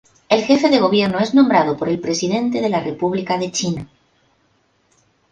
[0.29, 3.87] El jefe de Gobierno es nombrado por el presidente de la República de China.